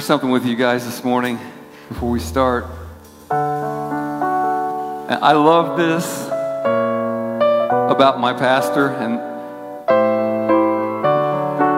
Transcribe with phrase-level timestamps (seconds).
[0.00, 1.38] share something with you guys this morning
[1.90, 2.64] before we start.
[3.30, 9.20] I love this about my pastor, and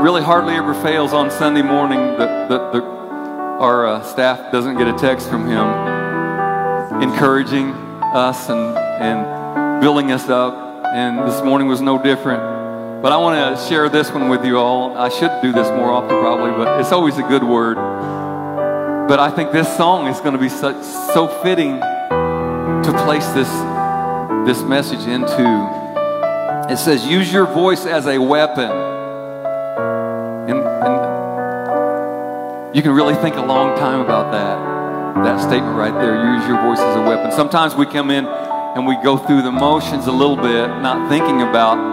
[0.04, 4.86] really hardly ever fails on Sunday morning that, that, that our uh, staff doesn't get
[4.86, 10.54] a text from him encouraging us and, and building us up.
[10.94, 12.51] And this morning was no different.
[13.02, 14.96] But I want to share this one with you all.
[14.96, 17.74] I should do this more often, probably, but it's always a good word.
[19.08, 20.80] But I think this song is going to be such,
[21.12, 23.50] so fitting to place this,
[24.46, 25.42] this message into.
[26.70, 28.70] It says, use your voice as a weapon.
[30.48, 30.94] And, and
[32.76, 36.36] you can really think a long time about that, that statement right there.
[36.36, 37.32] Use your voice as a weapon.
[37.32, 41.42] Sometimes we come in and we go through the motions a little bit, not thinking
[41.42, 41.91] about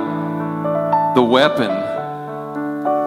[1.15, 1.69] the weapon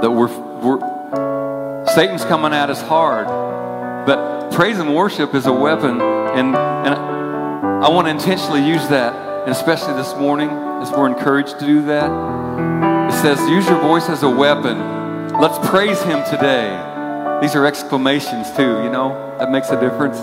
[0.00, 0.28] that we're,
[0.60, 3.26] we're Satan's coming at us hard.
[4.06, 6.94] But praise and worship is a weapon, and, and
[7.84, 11.82] I want to intentionally use that, and especially this morning as we're encouraged to do
[11.86, 12.10] that.
[13.08, 15.28] It says, use your voice as a weapon.
[15.40, 16.70] Let's praise him today.
[17.40, 19.36] These are exclamations too, you know?
[19.38, 20.18] That makes a difference.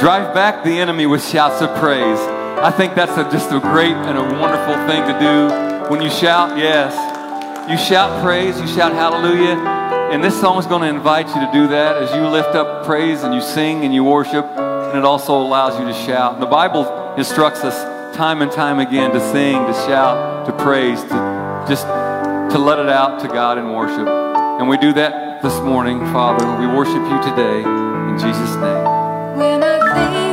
[0.00, 2.18] Drive back the enemy with shouts of praise.
[2.58, 5.67] I think that's a, just a great and a wonderful thing to do.
[5.90, 6.92] When you shout, yes.
[7.70, 9.56] You shout praise, you shout hallelujah.
[10.12, 12.84] And this song is going to invite you to do that as you lift up
[12.84, 14.44] praise and you sing and you worship.
[14.44, 16.40] And it also allows you to shout.
[16.40, 17.74] The Bible instructs us
[18.14, 21.86] time and time again to sing, to shout, to praise, to just
[22.52, 24.06] to let it out to God in worship.
[24.60, 26.44] And we do that this morning, Father.
[26.60, 30.27] We worship you today in Jesus' name.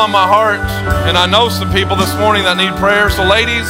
[0.00, 0.60] On my heart,
[1.04, 3.10] and I know some people this morning that need prayer.
[3.10, 3.68] So, ladies,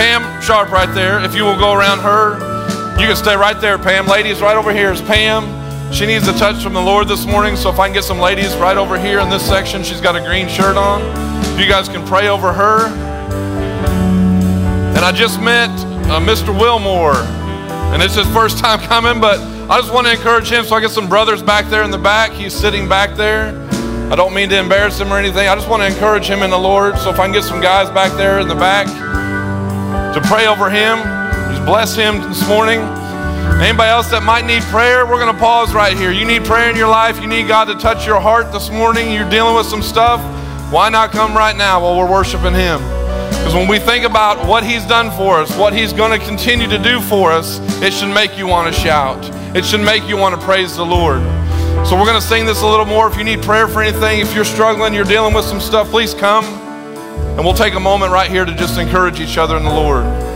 [0.00, 2.40] Pam Sharp right there, if you will go around her,
[2.98, 4.06] you can stay right there, Pam.
[4.06, 5.44] Ladies, right over here is Pam.
[5.92, 8.18] She needs a touch from the Lord this morning, so if I can get some
[8.18, 11.02] ladies right over here in this section, she's got a green shirt on.
[11.60, 12.86] You guys can pray over her.
[14.96, 15.68] And I just met
[16.08, 16.58] uh, Mr.
[16.58, 17.16] Wilmore,
[17.92, 19.38] and it's his first time coming, but
[19.70, 20.64] I just want to encourage him.
[20.64, 22.32] So I get some brothers back there in the back.
[22.32, 23.61] He's sitting back there.
[24.12, 25.48] I don't mean to embarrass him or anything.
[25.48, 26.98] I just want to encourage him in the Lord.
[26.98, 30.68] So if I can get some guys back there in the back to pray over
[30.68, 30.98] him,
[31.50, 32.80] just bless him this morning.
[33.64, 36.10] Anybody else that might need prayer, we're going to pause right here.
[36.10, 39.10] You need prayer in your life, you need God to touch your heart this morning,
[39.10, 40.20] you're dealing with some stuff.
[40.70, 42.80] Why not come right now while we're worshiping Him?
[43.30, 46.68] Because when we think about what He's done for us, what He's going to continue
[46.68, 49.24] to do for us, it should make you want to shout.
[49.56, 51.41] It should make you want to praise the Lord.
[51.84, 53.08] So we're going to sing this a little more.
[53.08, 56.14] If you need prayer for anything, if you're struggling, you're dealing with some stuff, please
[56.14, 56.44] come.
[56.44, 60.31] And we'll take a moment right here to just encourage each other in the Lord.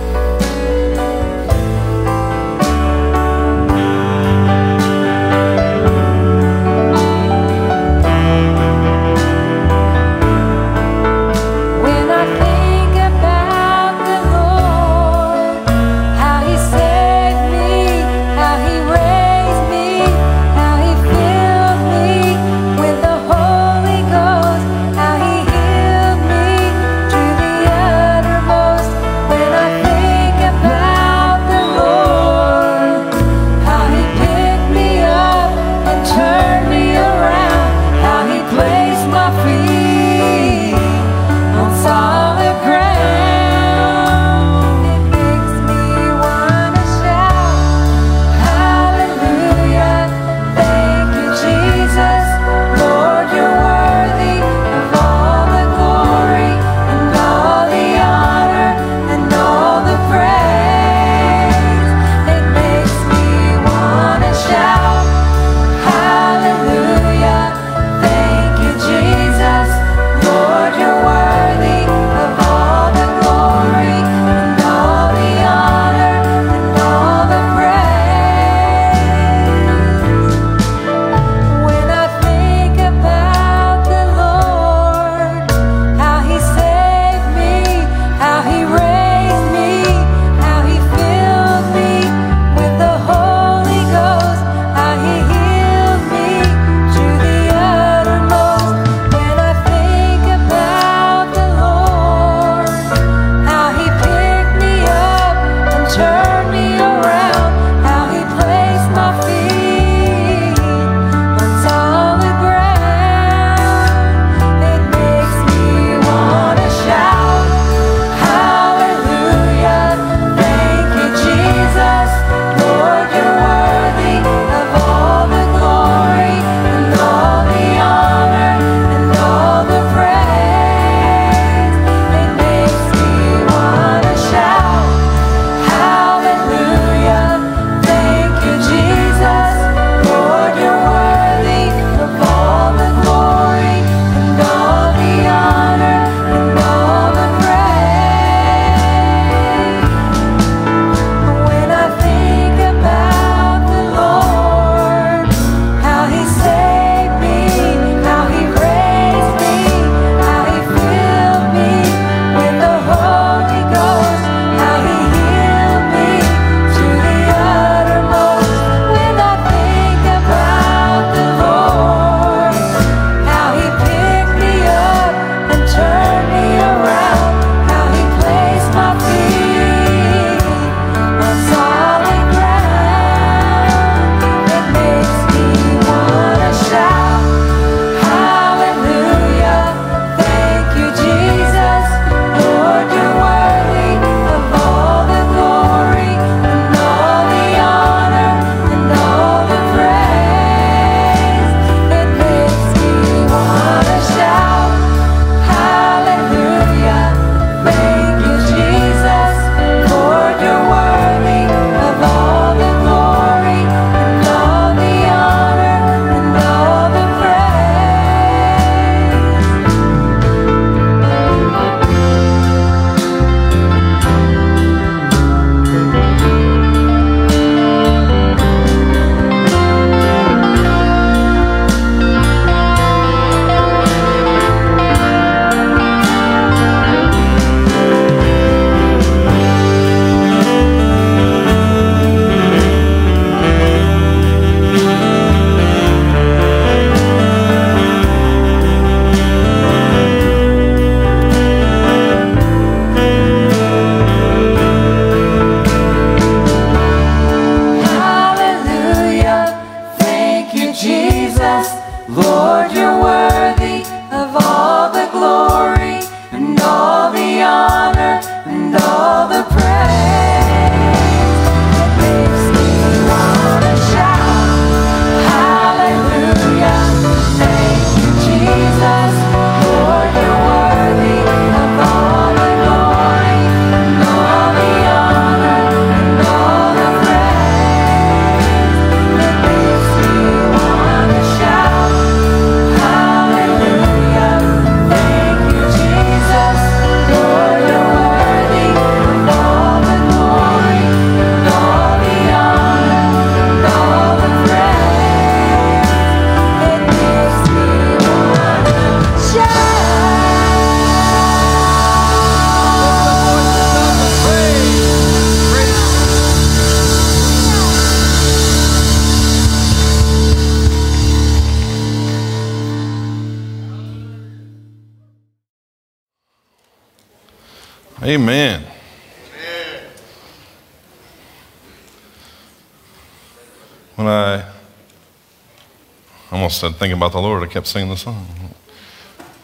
[336.57, 338.27] Almost said thinking about the Lord, I kept singing the song.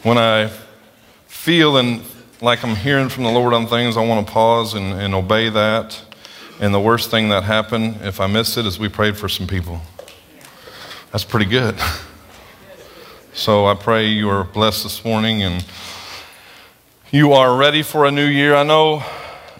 [0.01, 0.49] When I
[1.27, 2.01] feel and
[2.41, 5.49] like I'm hearing from the Lord on things, I want to pause and, and obey
[5.49, 6.01] that.
[6.59, 9.45] And the worst thing that happened, if I missed it, is we prayed for some
[9.45, 9.79] people.
[11.11, 11.75] That's pretty good.
[13.33, 15.65] So I pray you are blessed this morning and
[17.11, 18.55] you are ready for a new year.
[18.55, 19.03] I know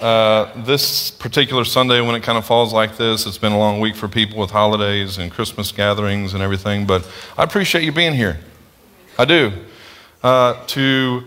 [0.04, 3.80] uh, this particular Sunday, when it kind of falls like this, it's been a long
[3.80, 8.14] week for people with holidays and Christmas gatherings and everything, but I appreciate you being
[8.14, 8.38] here.
[9.18, 9.54] I do.
[10.22, 11.24] Uh, to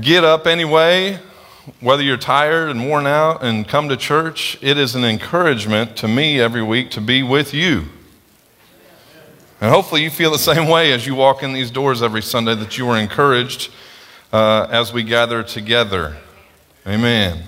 [0.00, 1.18] get up anyway,
[1.80, 6.06] whether you're tired and worn out, and come to church, it is an encouragement to
[6.06, 7.86] me every week to be with you.
[9.60, 12.54] And hopefully, you feel the same way as you walk in these doors every Sunday
[12.54, 13.72] that you are encouraged
[14.32, 16.16] uh, as we gather together.
[16.86, 17.42] Amen.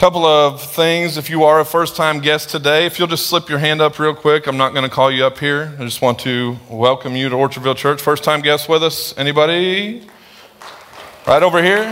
[0.00, 1.18] Couple of things.
[1.18, 3.98] If you are a first time guest today, if you'll just slip your hand up
[3.98, 5.76] real quick, I'm not going to call you up here.
[5.78, 8.00] I just want to welcome you to Orchardville Church.
[8.00, 9.14] First time guest with us?
[9.18, 10.08] Anybody?
[11.26, 11.82] Right over here.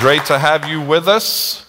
[0.00, 1.64] Great to have you with us.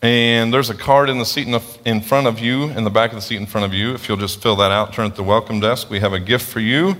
[0.00, 1.48] And there's a card in the seat
[1.84, 3.94] in, front of you, in the back of the seat in front of you.
[3.94, 5.90] If you'll just fill that out, turn at the welcome desk.
[5.90, 6.94] We have a gift for you.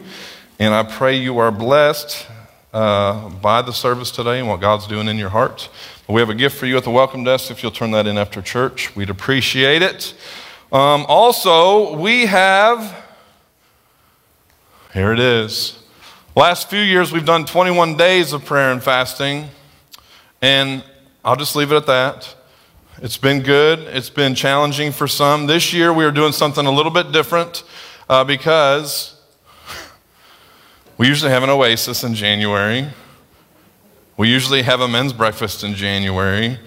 [0.58, 2.26] And I pray you are blessed
[2.76, 5.70] uh, by the service today and what God's doing in your heart.
[6.06, 7.50] But we have a gift for you at the welcome desk.
[7.50, 10.12] If you'll turn that in after church, we'd appreciate it.
[10.70, 13.02] Um, also, we have,
[14.92, 15.82] here it is.
[16.34, 19.48] Last few years, we've done 21 days of prayer and fasting.
[20.42, 20.84] And
[21.24, 22.34] I'll just leave it at that.
[23.00, 23.78] It's been good.
[23.78, 25.46] It's been challenging for some.
[25.46, 27.64] This year, we are doing something a little bit different
[28.10, 29.15] uh, because
[30.98, 32.88] we usually have an oasis in January.
[34.16, 36.58] We usually have a men's breakfast in January.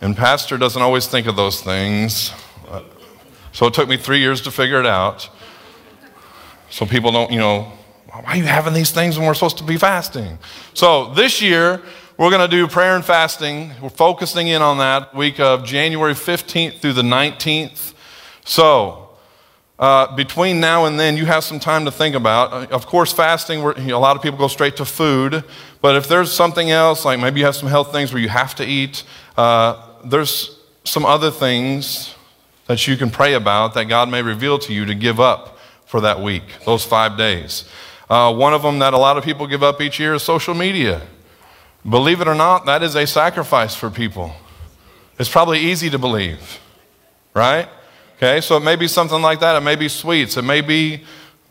[0.00, 2.32] And Pastor doesn't always think of those things.
[3.52, 5.28] So it took me three years to figure it out.
[6.70, 7.72] So people don't, you know,
[8.10, 10.38] why are you having these things when we're supposed to be fasting?
[10.74, 11.82] So this year,
[12.16, 13.72] we're going to do prayer and fasting.
[13.80, 17.94] We're focusing in on that week of January 15th through the 19th.
[18.44, 19.01] So,
[19.82, 22.52] uh, between now and then, you have some time to think about.
[22.52, 25.42] Uh, of course, fasting, you know, a lot of people go straight to food.
[25.80, 28.54] But if there's something else, like maybe you have some health things where you have
[28.54, 29.02] to eat,
[29.36, 32.14] uh, there's some other things
[32.68, 36.00] that you can pray about that God may reveal to you to give up for
[36.02, 37.68] that week, those five days.
[38.08, 40.54] Uh, one of them that a lot of people give up each year is social
[40.54, 41.02] media.
[41.88, 44.32] Believe it or not, that is a sacrifice for people.
[45.18, 46.60] It's probably easy to believe,
[47.34, 47.68] right?
[48.22, 49.56] Okay, so it may be something like that.
[49.56, 50.36] It may be sweets.
[50.36, 51.02] It may be,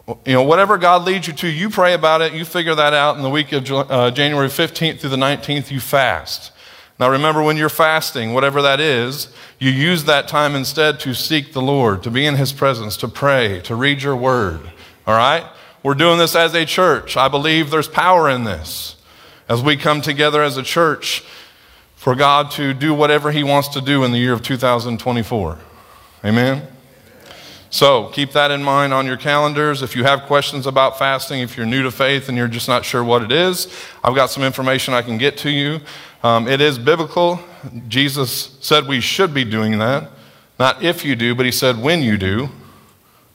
[0.08, 3.18] you know, whatever God leads you to, you pray about it, you figure that out.
[3.18, 6.54] In the week of uh, January 15th through the 19th, you fast.
[6.98, 11.52] Now remember, when you're fasting, whatever that is, you use that time instead to seek
[11.52, 14.62] the Lord, to be in His presence, to pray, to read your word.
[15.06, 15.44] All right?
[15.84, 17.18] We're doing this as a church.
[17.18, 18.96] I believe there's power in this
[19.50, 21.22] as we come together as a church
[21.98, 25.58] for God to do whatever He wants to do in the year of 2024.
[26.24, 26.68] Amen?
[27.72, 29.82] So keep that in mind on your calendars.
[29.82, 32.84] If you have questions about fasting, if you're new to faith and you're just not
[32.84, 35.80] sure what it is, I've got some information I can get to you.
[36.22, 37.40] Um, it is biblical.
[37.88, 40.12] Jesus said we should be doing that.
[40.60, 42.50] Not if you do, but He said when you do.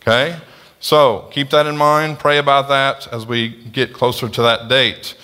[0.03, 0.39] Okay?
[0.81, 2.19] So keep that in mind.
[2.19, 5.17] Pray about that as we get closer to that date.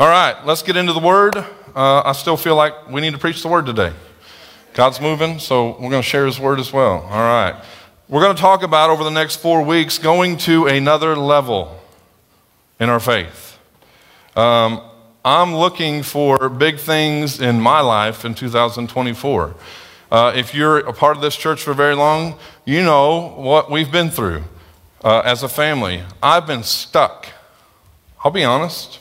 [0.00, 1.36] All right, let's get into the word.
[1.36, 3.92] Uh, I still feel like we need to preach the word today.
[4.78, 7.00] God's moving, so we're going to share his word as well.
[7.02, 7.52] All right.
[8.08, 11.76] We're going to talk about over the next four weeks going to another level
[12.78, 13.58] in our faith.
[14.36, 14.80] Um,
[15.24, 19.56] I'm looking for big things in my life in 2024.
[20.12, 23.90] Uh, if you're a part of this church for very long, you know what we've
[23.90, 24.44] been through
[25.02, 26.04] uh, as a family.
[26.22, 27.26] I've been stuck.
[28.22, 29.00] I'll be honest.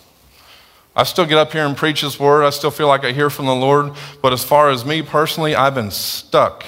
[0.97, 2.43] I still get up here and preach His word.
[2.43, 3.93] I still feel like I hear from the Lord.
[4.19, 6.65] But as far as me personally, I've been stuck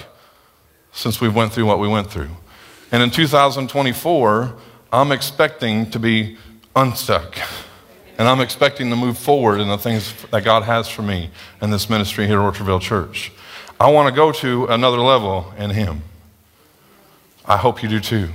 [0.91, 2.29] since we went through what we went through.
[2.91, 4.55] And in 2024,
[4.93, 6.37] I'm expecting to be
[6.75, 7.37] unstuck.
[8.19, 11.71] And I'm expecting to move forward in the things that God has for me in
[11.71, 13.31] this ministry here at Orchardville Church.
[13.79, 16.03] I want to go to another level in Him.
[17.45, 18.29] I hope you do too,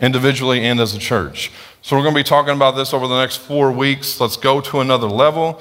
[0.00, 1.50] individually and as a church.
[1.84, 4.18] So, we're going to be talking about this over the next four weeks.
[4.18, 5.60] Let's go to another level.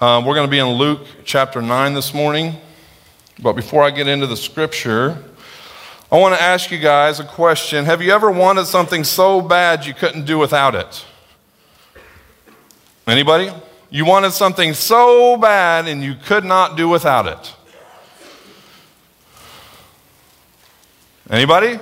[0.00, 2.54] Uh, we're going to be in Luke chapter 9 this morning.
[3.42, 5.24] But before I get into the scripture,
[6.12, 7.84] I want to ask you guys a question.
[7.84, 11.04] Have you ever wanted something so bad you couldn't do without it?
[13.04, 13.50] Anybody?
[13.90, 17.54] You wanted something so bad and you could not do without it.
[21.28, 21.80] Anybody?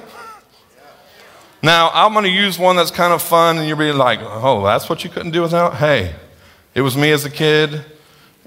[1.65, 4.63] Now, I'm going to use one that's kind of fun, and you'll be like, oh,
[4.63, 5.77] that's what you couldn't do without?
[5.77, 6.15] Hey,
[6.75, 7.83] it was me as a kid,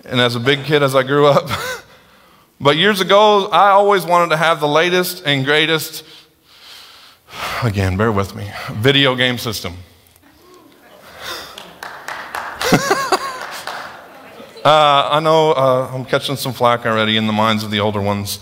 [0.05, 1.49] and as a big kid as I grew up.
[2.61, 6.03] but years ago, I always wanted to have the latest and greatest,
[7.63, 9.73] again, bear with me, video game system.
[14.63, 17.99] uh, I know uh, I'm catching some flack already in the minds of the older
[17.99, 18.37] ones.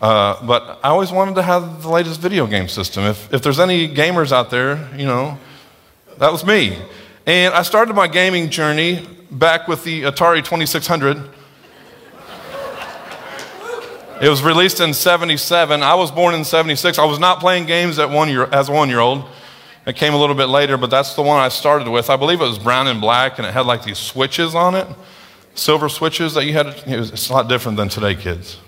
[0.00, 3.04] Uh, but I always wanted to have the latest video game system.
[3.04, 5.38] If, if there's any gamers out there, you know,
[6.18, 6.78] that was me.
[7.26, 11.30] And I started my gaming journey back with the Atari 2600.
[14.20, 15.82] It was released in 77.
[15.82, 16.98] I was born in 76.
[16.98, 19.24] I was not playing games at one year, as a one year old.
[19.86, 22.10] It came a little bit later, but that's the one I started with.
[22.10, 24.86] I believe it was brown and black, and it had like these switches on it
[25.54, 26.68] silver switches that you had.
[26.86, 28.58] It was, it's a lot different than today, kids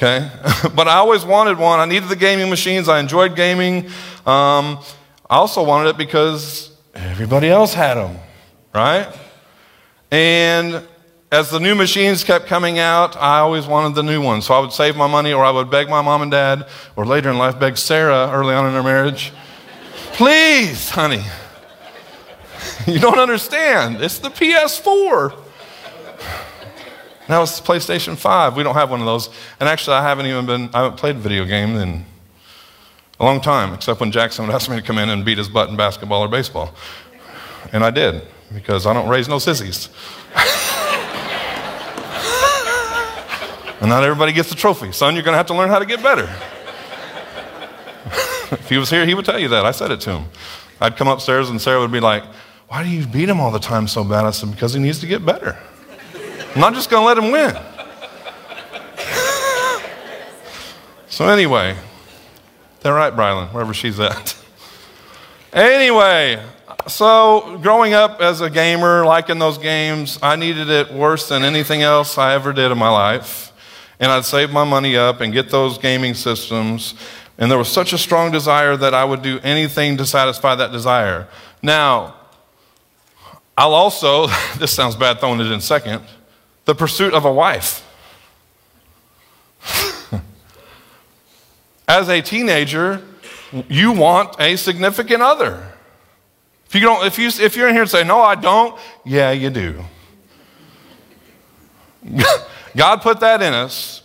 [0.00, 0.30] okay?
[0.74, 1.78] but I always wanted one.
[1.78, 2.88] I needed the gaming machines.
[2.88, 3.86] I enjoyed gaming.
[4.26, 4.80] Um,
[5.28, 8.16] I also wanted it because everybody else had them,
[8.74, 9.06] right?
[10.10, 10.86] And
[11.30, 14.46] as the new machines kept coming out, I always wanted the new ones.
[14.46, 17.06] So I would save my money or I would beg my mom and dad, or
[17.06, 19.32] later in life, beg Sarah early on in our marriage,
[20.12, 21.22] please, honey.
[22.86, 24.02] You don't understand.
[24.02, 25.49] It's the PS4.
[27.30, 28.56] Now it's PlayStation 5.
[28.56, 29.28] We don't have one of those.
[29.60, 32.04] And actually, I haven't even been, I haven't played a video game in
[33.20, 35.48] a long time, except when Jackson would ask me to come in and beat his
[35.48, 36.74] butt in basketball or baseball.
[37.72, 39.90] And I did, because I don't raise no sissies.
[43.80, 44.90] and not everybody gets the trophy.
[44.90, 46.24] Son, you're going to have to learn how to get better.
[48.50, 49.64] if he was here, he would tell you that.
[49.64, 50.24] I said it to him.
[50.80, 52.24] I'd come upstairs and Sarah would be like,
[52.66, 54.24] Why do you beat him all the time so bad?
[54.24, 55.56] I said, Because he needs to get better.
[56.54, 57.54] I'm not just going to let him win.
[61.08, 61.76] so, anyway,
[62.80, 64.36] they're right, Brylan, wherever she's at.
[65.52, 66.42] Anyway,
[66.88, 71.82] so growing up as a gamer, liking those games, I needed it worse than anything
[71.82, 73.52] else I ever did in my life.
[74.00, 76.94] And I'd save my money up and get those gaming systems.
[77.38, 80.72] And there was such a strong desire that I would do anything to satisfy that
[80.72, 81.28] desire.
[81.62, 82.16] Now,
[83.56, 84.26] I'll also,
[84.58, 86.02] this sounds bad throwing it in second,
[86.70, 87.84] the pursuit of a wife.
[91.88, 93.02] As a teenager,
[93.68, 95.66] you want a significant other.
[96.68, 99.32] If, you don't, if, you, if you're in here and say, No, I don't, yeah,
[99.32, 99.82] you do.
[102.76, 104.04] God put that in us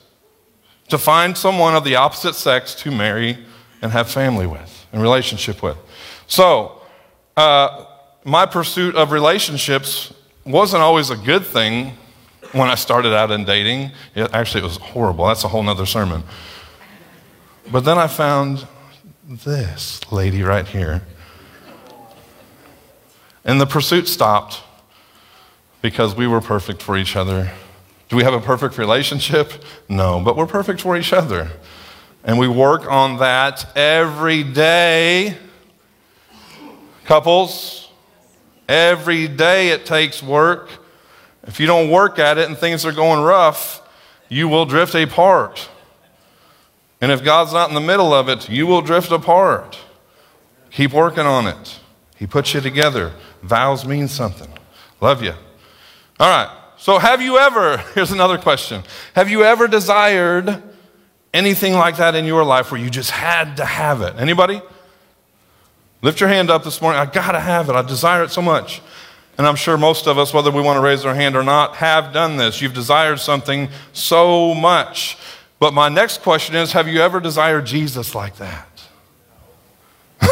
[0.89, 3.37] to find someone of the opposite sex to marry
[3.83, 5.77] and have family with and relationship with.
[6.25, 6.81] So,
[7.37, 7.85] uh,
[8.23, 10.11] my pursuit of relationships
[10.43, 11.95] wasn't always a good thing
[12.55, 13.91] when I started out in dating.
[14.15, 15.27] It, actually, it was horrible.
[15.27, 16.23] That's a whole nother sermon.
[17.69, 18.65] But then I found
[19.27, 21.01] this lady right here.
[23.43, 24.63] And the pursuit stopped
[25.81, 27.51] because we were perfect for each other.
[28.07, 29.51] Do we have a perfect relationship?
[29.89, 31.49] No, but we're perfect for each other.
[32.23, 35.37] And we work on that every day.
[37.03, 37.89] Couples,
[38.69, 40.69] every day it takes work.
[41.45, 43.81] If you don't work at it and things are going rough,
[44.29, 45.69] you will drift apart.
[47.01, 49.77] And if God's not in the middle of it, you will drift apart.
[50.71, 51.79] Keep working on it.
[52.17, 53.13] He puts you together.
[53.43, 54.49] Vows mean something.
[55.01, 55.33] Love you.
[56.19, 56.49] All right.
[56.77, 58.83] So, have you ever, here's another question.
[59.13, 60.63] Have you ever desired
[61.33, 64.15] anything like that in your life where you just had to have it?
[64.17, 64.61] Anybody?
[66.01, 66.99] Lift your hand up this morning.
[66.99, 67.75] I got to have it.
[67.75, 68.81] I desire it so much.
[69.37, 71.75] And I'm sure most of us, whether we want to raise our hand or not,
[71.75, 72.61] have done this.
[72.61, 75.17] You've desired something so much.
[75.59, 78.69] But my next question is Have you ever desired Jesus like that?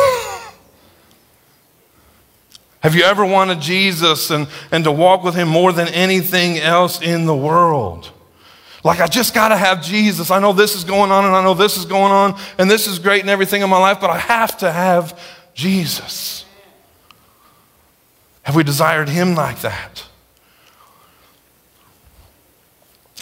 [2.80, 7.02] have you ever wanted Jesus and, and to walk with him more than anything else
[7.02, 8.10] in the world?
[8.86, 10.30] Like, I just got to have Jesus.
[10.30, 12.86] I know this is going on and I know this is going on and this
[12.86, 15.20] is great and everything in my life, but I have to have
[15.54, 16.44] Jesus.
[18.44, 20.06] Have we desired Him like that?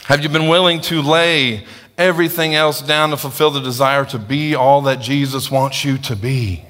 [0.05, 1.65] Have you been willing to lay
[1.97, 6.15] everything else down to fulfill the desire to be all that Jesus wants you to
[6.15, 6.65] be?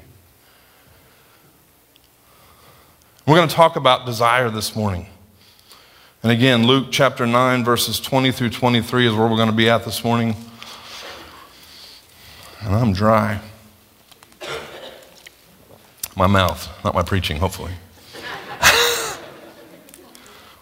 [3.26, 5.08] We're going to talk about desire this morning.
[6.22, 9.70] And again, Luke chapter 9, verses 20 through 23 is where we're going to be
[9.70, 10.36] at this morning.
[12.62, 13.40] And I'm dry.
[16.16, 17.72] My mouth, not my preaching, hopefully.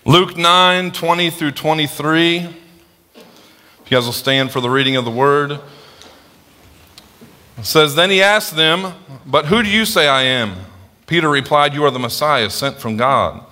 [0.09, 2.37] Luke 9 20 through 23.
[2.37, 2.47] If
[3.85, 5.59] you guys will stand for the reading of the word.
[7.59, 10.65] It says, Then he asked them, But who do you say I am?
[11.05, 13.45] Peter replied, You are the Messiah sent from God.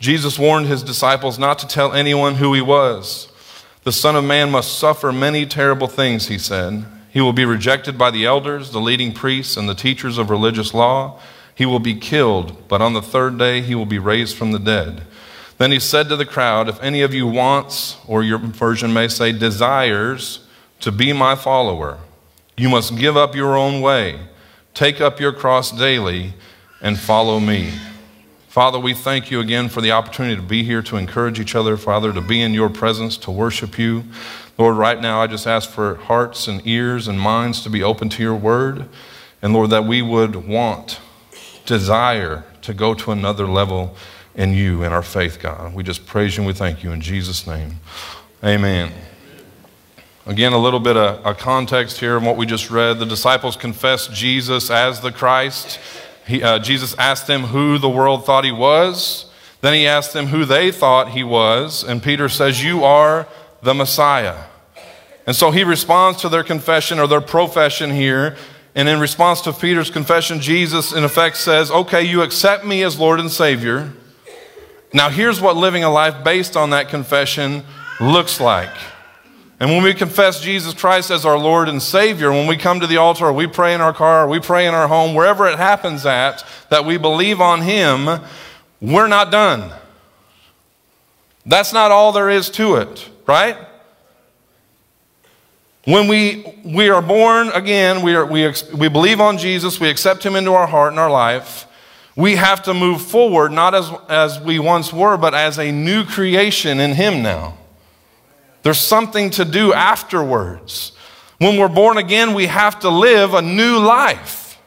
[0.00, 3.30] Jesus warned his disciples not to tell anyone who he was.
[3.84, 6.86] The Son of Man must suffer many terrible things, he said.
[7.10, 10.72] He will be rejected by the elders, the leading priests, and the teachers of religious
[10.72, 11.20] law.
[11.54, 14.58] He will be killed, but on the third day he will be raised from the
[14.58, 15.02] dead.
[15.62, 19.06] Then he said to the crowd, If any of you wants, or your version may
[19.06, 20.40] say desires,
[20.80, 21.98] to be my follower,
[22.56, 24.18] you must give up your own way,
[24.74, 26.34] take up your cross daily,
[26.80, 27.74] and follow me.
[28.48, 31.76] Father, we thank you again for the opportunity to be here to encourage each other,
[31.76, 34.02] Father, to be in your presence, to worship you.
[34.58, 38.08] Lord, right now I just ask for hearts and ears and minds to be open
[38.08, 38.88] to your word.
[39.40, 40.98] And Lord, that we would want,
[41.66, 43.96] desire to go to another level
[44.34, 45.74] in you, in our faith, God.
[45.74, 47.80] We just praise you and we thank you in Jesus' name.
[48.42, 48.92] Amen.
[50.24, 52.98] Again, a little bit of a context here in what we just read.
[52.98, 55.80] The disciples confessed Jesus as the Christ.
[56.26, 59.30] He, uh, Jesus asked them who the world thought he was.
[59.62, 61.82] Then he asked them who they thought he was.
[61.82, 63.26] And Peter says, You are
[63.62, 64.44] the Messiah.
[65.26, 68.36] And so he responds to their confession or their profession here.
[68.74, 72.98] And in response to Peter's confession, Jesus, in effect, says, Okay, you accept me as
[72.98, 73.92] Lord and Savior.
[74.94, 77.64] Now, here's what living a life based on that confession
[78.00, 78.74] looks like.
[79.58, 82.86] And when we confess Jesus Christ as our Lord and Savior, when we come to
[82.86, 85.46] the altar, or we pray in our car, or we pray in our home, wherever
[85.46, 88.20] it happens at, that we believe on Him,
[88.80, 89.72] we're not done.
[91.46, 93.56] That's not all there is to it, right?
[95.84, 100.24] When we, we are born again, we, are, we, we believe on Jesus, we accept
[100.24, 101.66] Him into our heart and our life.
[102.14, 106.04] We have to move forward, not as, as we once were, but as a new
[106.04, 107.56] creation in Him now.
[108.62, 110.92] There's something to do afterwards.
[111.38, 114.58] When we're born again, we have to live a new life.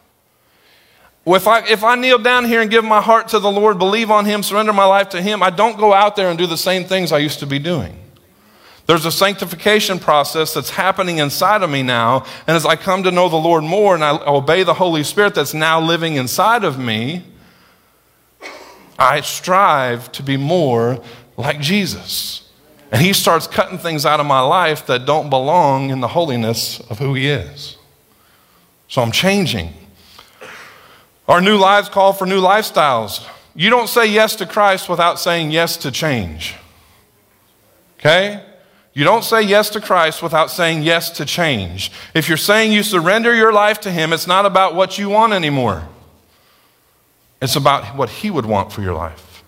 [1.25, 4.11] If I, if I kneel down here and give my heart to the Lord, believe
[4.11, 6.57] on Him, surrender my life to Him, I don't go out there and do the
[6.57, 7.97] same things I used to be doing.
[8.87, 12.25] There's a sanctification process that's happening inside of me now.
[12.45, 15.33] And as I come to know the Lord more and I obey the Holy Spirit
[15.33, 17.23] that's now living inside of me,
[18.97, 21.01] I strive to be more
[21.37, 22.49] like Jesus.
[22.91, 26.79] And He starts cutting things out of my life that don't belong in the holiness
[26.89, 27.77] of who He is.
[28.87, 29.73] So I'm changing.
[31.27, 33.27] Our new lives call for new lifestyles.
[33.55, 36.55] You don't say yes to Christ without saying yes to change.
[37.99, 38.43] Okay?
[38.93, 41.91] You don't say yes to Christ without saying yes to change.
[42.13, 45.33] If you're saying you surrender your life to Him, it's not about what you want
[45.33, 45.87] anymore.
[47.45, 49.43] It's about what He would want for your life.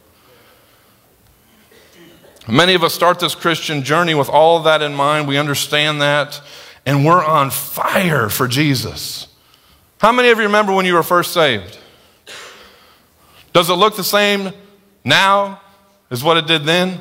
[2.47, 5.27] Many of us start this Christian journey with all of that in mind.
[5.27, 6.39] We understand that,
[6.85, 9.25] and we're on fire for Jesus.
[9.97, 11.79] How many of you remember when you were first saved?
[13.51, 14.53] Does it look the same
[15.03, 15.59] now
[16.11, 16.99] as what it did then?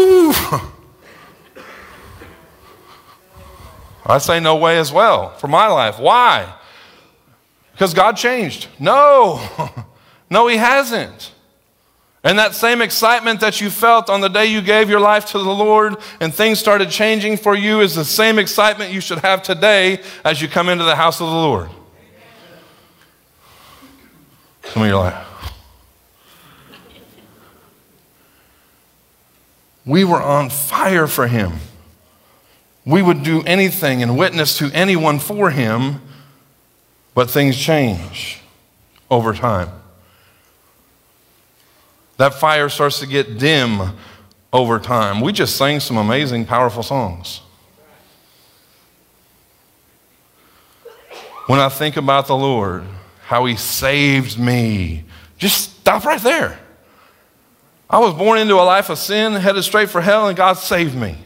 [0.00, 0.32] Ooh.
[4.06, 5.98] I say no way as well for my life.
[5.98, 6.50] Why?
[7.72, 8.68] Because God changed.
[8.78, 9.40] No,
[10.30, 11.32] no, He hasn't.
[12.24, 15.38] And that same excitement that you felt on the day you gave your life to
[15.38, 19.42] the Lord and things started changing for you is the same excitement you should have
[19.42, 21.68] today as you come into the house of the Lord.
[24.66, 25.26] Some of you are like,
[29.84, 31.54] we were on fire for Him.
[32.84, 36.00] We would do anything and witness to anyone for Him,
[37.14, 38.40] but things change
[39.10, 39.68] over time.
[42.16, 43.96] That fire starts to get dim
[44.52, 45.20] over time.
[45.20, 47.40] We just sang some amazing, powerful songs.
[51.46, 52.84] When I think about the Lord,
[53.24, 55.04] how He saved me,
[55.38, 56.58] just stop right there.
[57.90, 60.94] I was born into a life of sin, headed straight for hell, and God saved
[60.94, 61.18] me.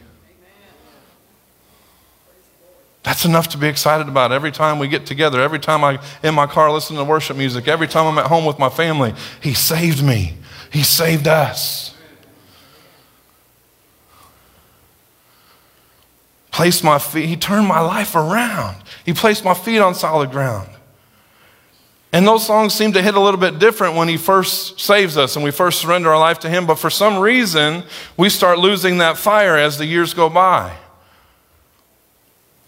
[3.07, 6.35] That's enough to be excited about every time we get together, every time I'm in
[6.35, 9.15] my car listening to worship music, every time I'm at home with my family.
[9.41, 10.35] He saved me,
[10.73, 11.95] He saved us.
[16.51, 18.83] Placed my feet, He turned my life around.
[19.05, 20.69] He placed my feet on solid ground.
[22.13, 25.37] And those songs seem to hit a little bit different when He first saves us
[25.37, 26.67] and we first surrender our life to Him.
[26.67, 27.85] But for some reason,
[28.17, 30.77] we start losing that fire as the years go by.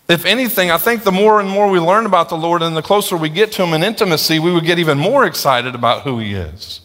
[0.09, 2.83] If anything, I think the more and more we learn about the Lord and the
[2.83, 6.19] closer we get to Him in intimacy, we would get even more excited about who
[6.19, 6.81] He is.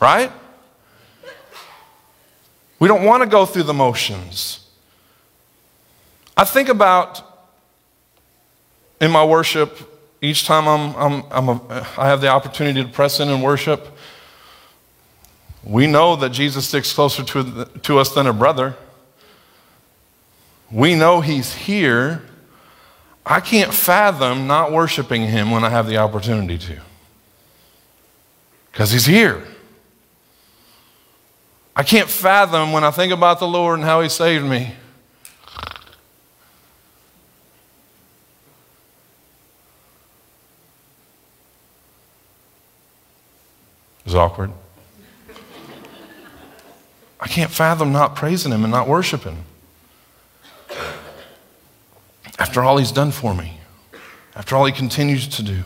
[0.00, 0.30] Right?
[2.78, 4.66] We don't want to go through the motions.
[6.36, 7.22] I think about
[9.00, 9.78] in my worship,
[10.20, 13.88] each time I'm, I'm, I'm a, I have the opportunity to press in and worship,
[15.64, 18.76] we know that Jesus sticks closer to, to us than a brother.
[20.70, 22.22] We know he's here.
[23.26, 26.80] I can't fathom not worshiping him when I have the opportunity to.
[28.70, 29.42] Because he's here.
[31.74, 34.74] I can't fathom when I think about the Lord and how he saved me.
[44.00, 44.50] It was awkward.
[47.20, 49.44] I can't fathom not praising him and not worshiping.
[52.40, 53.60] After all he's done for me,
[54.34, 55.62] after all he continues to do.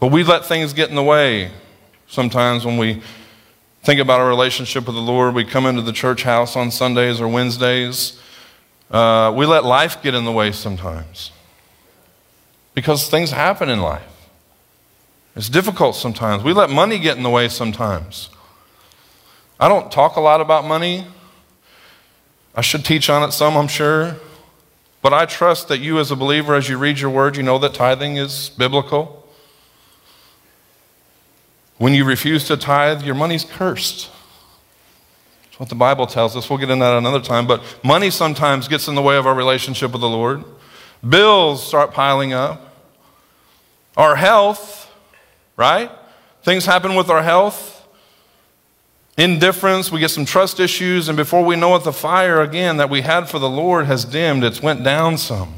[0.00, 1.52] But we let things get in the way
[2.08, 3.00] sometimes when we
[3.84, 5.32] think about our relationship with the Lord.
[5.32, 8.20] We come into the church house on Sundays or Wednesdays.
[8.90, 11.30] Uh, we let life get in the way sometimes
[12.74, 14.02] because things happen in life.
[15.36, 16.42] It's difficult sometimes.
[16.42, 18.28] We let money get in the way sometimes.
[19.60, 21.06] I don't talk a lot about money.
[22.56, 24.16] I should teach on it some, I'm sure.
[25.04, 27.58] But I trust that you, as a believer, as you read your word, you know
[27.58, 29.28] that tithing is biblical.
[31.76, 34.10] When you refuse to tithe, your money's cursed.
[35.42, 36.48] That's what the Bible tells us.
[36.48, 37.46] We'll get into that another time.
[37.46, 40.42] But money sometimes gets in the way of our relationship with the Lord.
[41.06, 42.74] Bills start piling up.
[43.98, 44.90] Our health,
[45.58, 45.90] right?
[46.44, 47.73] Things happen with our health.
[49.16, 52.90] Indifference, we get some trust issues, and before we know it, the fire again that
[52.90, 54.42] we had for the Lord has dimmed.
[54.42, 55.54] It's went down some.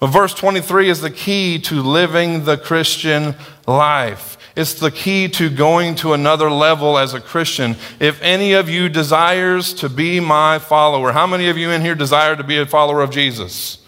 [0.00, 3.34] But verse 23 is the key to living the Christian
[3.66, 4.38] life.
[4.56, 7.76] It's the key to going to another level as a Christian.
[8.00, 11.94] If any of you desires to be my follower, how many of you in here
[11.94, 13.78] desire to be a follower of Jesus?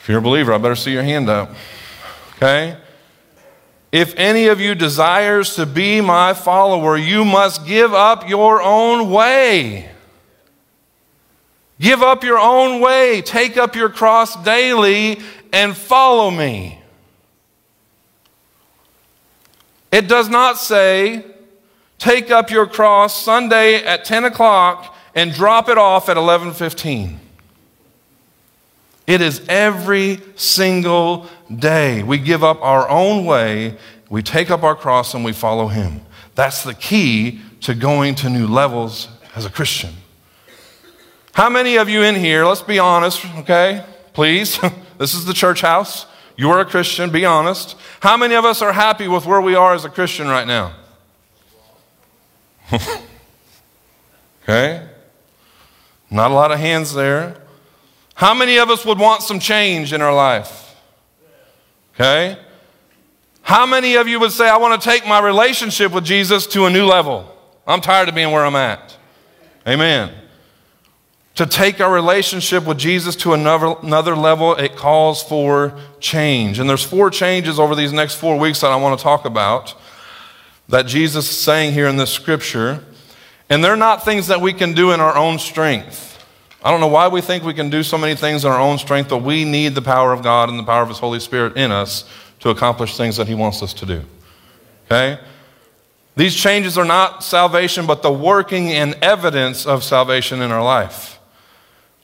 [0.00, 1.50] If you're a believer, I better see your hand up.
[2.36, 2.76] Okay?
[3.90, 9.10] If any of you desires to be my follower, you must give up your own
[9.10, 9.90] way.
[11.80, 13.22] Give up your own way.
[13.22, 15.20] Take up your cross daily
[15.52, 16.80] and follow me.
[19.90, 21.24] It does not say,
[21.98, 27.18] take up your cross Sunday at 10 o'clock and drop it off at 11:15.
[29.08, 32.02] It is every single day.
[32.02, 33.78] We give up our own way,
[34.10, 36.02] we take up our cross, and we follow Him.
[36.34, 39.94] That's the key to going to new levels as a Christian.
[41.32, 43.82] How many of you in here, let's be honest, okay?
[44.12, 44.60] Please.
[44.98, 46.04] this is the church house.
[46.36, 47.76] You are a Christian, be honest.
[48.00, 50.74] How many of us are happy with where we are as a Christian right now?
[54.42, 54.86] okay?
[56.10, 57.47] Not a lot of hands there.
[58.18, 60.74] How many of us would want some change in our life?
[61.94, 62.36] Okay?
[63.42, 66.66] How many of you would say, I want to take my relationship with Jesus to
[66.66, 67.32] a new level?
[67.64, 68.96] I'm tired of being where I'm at.
[69.68, 70.12] Amen.
[71.36, 76.58] To take our relationship with Jesus to another, another level, it calls for change.
[76.58, 79.76] And there's four changes over these next four weeks that I want to talk about
[80.68, 82.82] that Jesus is saying here in this scripture.
[83.48, 86.07] And they're not things that we can do in our own strength.
[86.62, 88.78] I don't know why we think we can do so many things in our own
[88.78, 91.56] strength, but we need the power of God and the power of His Holy Spirit
[91.56, 92.04] in us
[92.40, 94.02] to accomplish things that He wants us to do.
[94.86, 95.20] Okay?
[96.16, 101.20] These changes are not salvation, but the working and evidence of salvation in our life.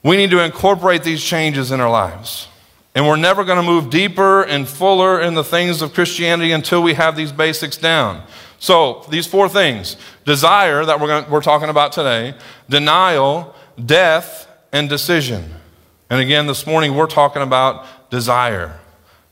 [0.04, 2.46] We need to incorporate these changes in our lives.
[2.94, 6.80] And we're never going to move deeper and fuller in the things of Christianity until
[6.80, 8.22] we have these basics down.
[8.60, 12.34] So, these four things desire that we're, going we're talking about today,
[12.68, 15.54] denial, death, and decision.
[16.10, 18.78] And again, this morning we're talking about desire.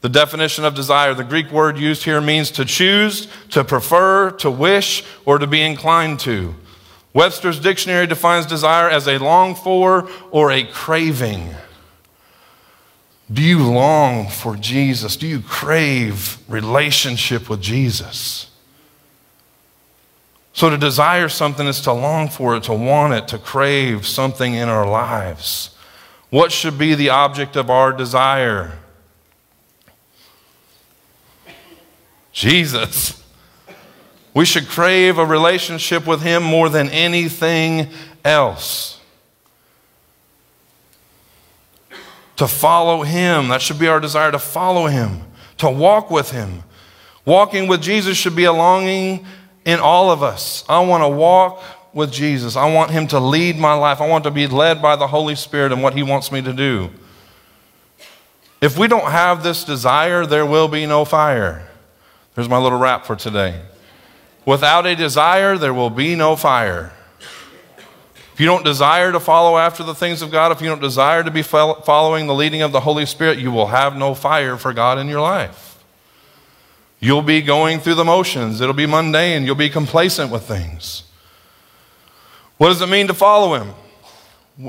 [0.02, 4.50] The definition of desire, the Greek word used here means to choose, to prefer, to
[4.50, 6.54] wish, or to be inclined to.
[7.12, 11.54] Webster's dictionary defines desire as a long for or a craving.
[13.32, 15.16] Do you long for Jesus?
[15.16, 18.51] Do you crave relationship with Jesus?
[20.54, 24.54] So, to desire something is to long for it, to want it, to crave something
[24.54, 25.70] in our lives.
[26.28, 28.78] What should be the object of our desire?
[32.32, 33.22] Jesus.
[34.34, 37.88] We should crave a relationship with Him more than anything
[38.24, 39.00] else.
[42.36, 45.22] To follow Him, that should be our desire to follow Him,
[45.58, 46.62] to walk with Him.
[47.24, 49.26] Walking with Jesus should be a longing
[49.64, 50.64] in all of us.
[50.68, 52.56] I want to walk with Jesus.
[52.56, 54.00] I want Him to lead my life.
[54.00, 56.52] I want to be led by the Holy Spirit and what He wants me to
[56.52, 56.90] do.
[58.60, 61.68] If we don't have this desire, there will be no fire.
[62.34, 63.60] There's my little rap for today.
[64.46, 66.92] Without a desire, there will be no fire.
[68.32, 71.22] If you don't desire to follow after the things of God, if you don't desire
[71.22, 74.72] to be following the leading of the Holy Spirit, you will have no fire for
[74.72, 75.71] God in your life.
[77.02, 78.60] You'll be going through the motions.
[78.60, 79.44] It'll be mundane.
[79.44, 81.02] You'll be complacent with things.
[82.58, 83.74] What does it mean to follow Him?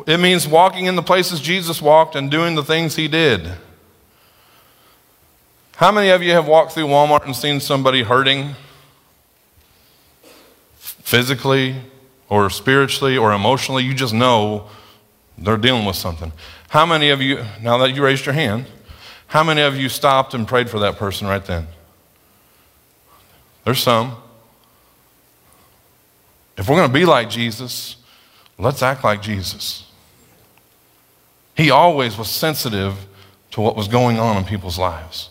[0.08, 3.52] It means walking in the places Jesus walked and doing the things He did.
[5.76, 8.56] How many of you have walked through Walmart and seen somebody hurting?
[10.80, 11.76] Physically
[12.30, 14.70] or spiritually or emotionally, you just know
[15.38, 16.32] they're dealing with something.
[16.70, 18.66] How many of you, now that you raised your hand,
[19.28, 21.68] how many of you stopped and prayed for that person right then?
[23.66, 24.16] There's some.
[26.58, 27.96] If we're going to be like Jesus,
[28.58, 29.90] let's act like Jesus.
[31.56, 33.06] He always was sensitive
[33.52, 35.30] to what was going on in people's lives.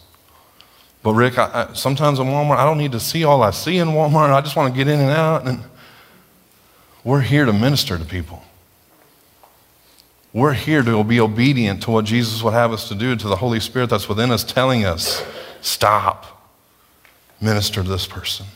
[1.02, 3.78] But Rick, I, I, sometimes in Walmart, I don't need to see all I see
[3.78, 4.32] in Walmart.
[4.32, 5.46] I just want to get in and out.
[5.46, 5.60] And
[7.02, 8.42] we're here to minister to people.
[10.32, 13.36] We're here to be obedient to what Jesus would have us to do, to the
[13.36, 15.22] Holy Spirit that's within us, telling us,
[15.60, 16.41] stop,
[17.42, 18.46] minister to this person.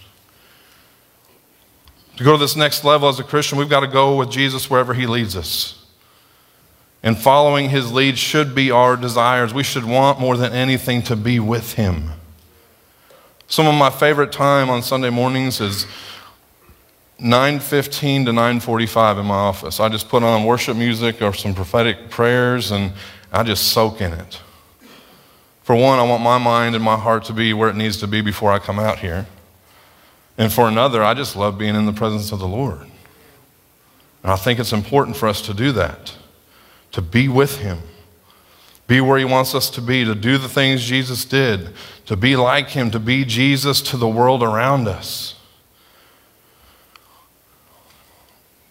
[2.17, 4.71] To go to this next level as a Christian, we've got to go with Jesus
[4.71, 5.85] wherever he leads us.
[7.03, 9.53] And following his lead should be our desires.
[9.53, 12.13] We should want more than anything to be with him.
[13.49, 15.87] Some of my favorite time on Sunday mornings is
[17.21, 19.79] 9:15 to 9:45 in my office.
[19.79, 22.93] I just put on worship music or some prophetic prayers and
[23.33, 24.41] I just soak in it.
[25.67, 28.07] For one, I want my mind and my heart to be where it needs to
[28.07, 29.27] be before I come out here.
[30.39, 32.83] And for another, I just love being in the presence of the Lord.
[34.23, 36.15] And I think it's important for us to do that,
[36.93, 37.79] to be with Him,
[38.87, 41.71] be where He wants us to be, to do the things Jesus did,
[42.05, 45.35] to be like Him, to be Jesus to the world around us.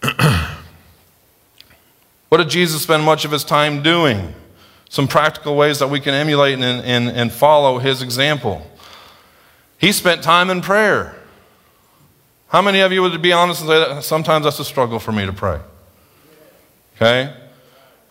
[2.30, 4.34] what did Jesus spend much of His time doing?
[4.88, 8.66] Some practical ways that we can emulate and, and, and follow His example.
[9.78, 11.14] He spent time in prayer.
[12.48, 15.12] How many of you would be honest and say that sometimes that's a struggle for
[15.12, 15.60] me to pray?
[16.96, 17.34] Okay?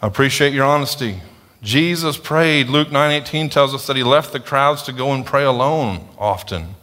[0.01, 1.21] I appreciate your honesty.
[1.63, 2.69] Jesus prayed.
[2.69, 6.75] Luke 9:18 tells us that he left the crowds to go and pray alone often.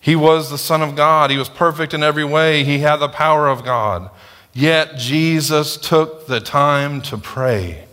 [0.00, 1.30] He was the son of God.
[1.30, 2.62] He was perfect in every way.
[2.62, 4.10] He had the power of God.
[4.52, 7.85] Yet Jesus took the time to pray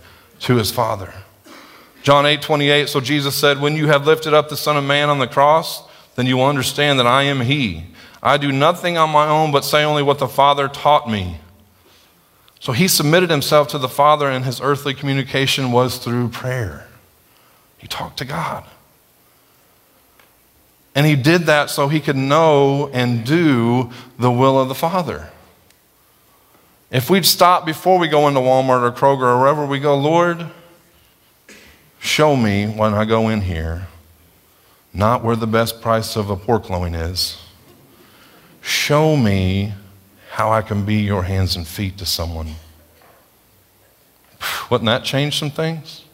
[0.44, 1.14] to his Father.
[2.04, 5.20] John 8:28 so Jesus said, "When you have lifted up the son of man on
[5.20, 5.84] the cross,
[6.16, 7.88] then you will understand that I am he."
[8.22, 11.40] I do nothing on my own, but say only what the Father taught me.
[12.62, 16.88] So he submitted himself to the Father, and his earthly communication was through prayer.
[17.78, 18.64] He talked to God.
[20.96, 25.30] And he did that so he could know and do the will of the Father.
[26.94, 30.46] If we'd stop before we go into Walmart or Kroger or wherever we go, Lord,
[32.00, 33.88] show me when I go in here,
[34.94, 37.40] not where the best price of a pork loin is
[38.62, 39.74] Show me
[40.30, 42.56] how I can be your hands and feet to someone.
[44.70, 46.06] Wouldn't that change some things?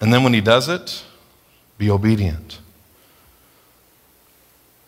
[0.00, 1.04] And then when he does it,
[1.78, 2.58] be obedient.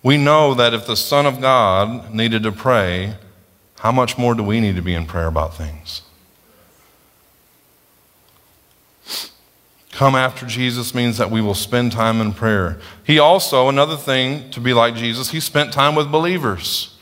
[0.03, 3.15] We know that if the Son of God needed to pray,
[3.79, 6.03] how much more do we need to be in prayer about things?
[9.93, 12.79] Come after Jesus means that we will spend time in prayer.
[13.05, 16.97] He also, another thing to be like Jesus, he spent time with believers.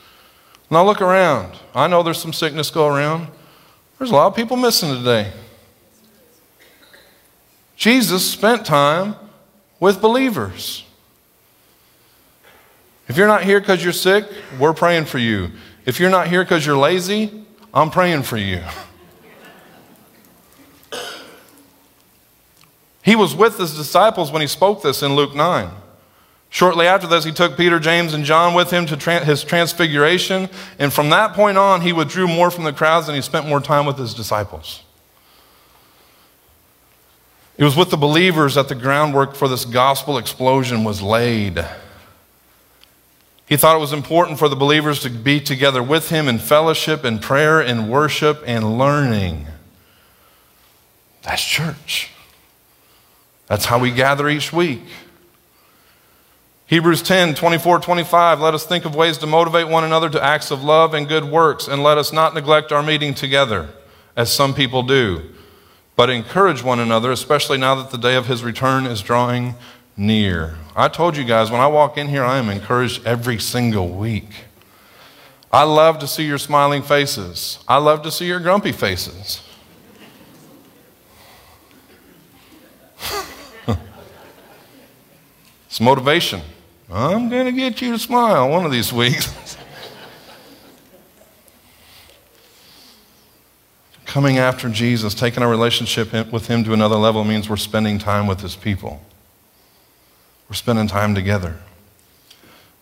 [0.69, 1.57] Now look around.
[1.75, 3.27] I know there's some sickness go around.
[3.97, 5.31] There's a lot of people missing today.
[7.75, 9.15] Jesus spent time
[9.79, 10.83] with believers.
[13.07, 14.25] If you're not here because you're sick,
[14.59, 15.51] we're praying for you.
[15.87, 18.61] If you're not here because you're lazy, I'm praying for you.
[23.01, 25.69] He was with his disciples when he spoke this in Luke 9.
[26.49, 30.49] Shortly after this, he took Peter, James, and John with him to his transfiguration.
[30.77, 33.61] And from that point on, he withdrew more from the crowds and he spent more
[33.61, 34.83] time with his disciples.
[37.57, 41.65] It was with the believers that the groundwork for this gospel explosion was laid.
[43.47, 47.05] He thought it was important for the believers to be together with him in fellowship,
[47.05, 49.47] and prayer, and worship, and learning.
[51.23, 52.11] That's church.
[53.47, 54.81] That's how we gather each week.
[56.65, 58.41] Hebrews 10, 24, 25.
[58.41, 61.23] Let us think of ways to motivate one another to acts of love and good
[61.23, 63.69] works, and let us not neglect our meeting together,
[64.17, 65.21] as some people do,
[65.95, 69.55] but encourage one another, especially now that the day of his return is drawing
[69.97, 70.55] near.
[70.75, 74.29] I told you guys, when I walk in here, I am encouraged every single week.
[75.51, 77.57] I love to see your smiling faces.
[77.67, 79.41] I love to see your grumpy faces.
[85.65, 86.41] it's motivation.
[86.91, 89.57] I'm going to get you to smile one of these weeks.
[94.05, 98.27] Coming after Jesus, taking our relationship with Him to another level means we're spending time
[98.27, 99.01] with His people.
[100.49, 101.57] We're spending time together.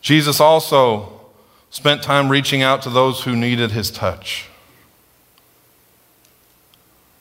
[0.02, 1.22] Jesus also
[1.70, 4.50] spent time reaching out to those who needed His touch.